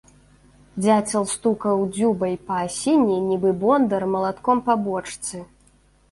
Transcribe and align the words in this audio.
Дзяцел 0.83 1.25
стукаў 1.33 1.83
дзюбай 1.97 2.31
па 2.47 2.55
асіне, 2.69 3.17
нібы 3.25 3.51
бондар 3.65 4.07
малатком 4.15 4.63
па 4.71 4.77
бочцы. 4.87 5.43